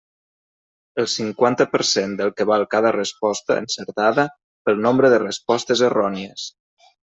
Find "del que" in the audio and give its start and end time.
2.23-2.47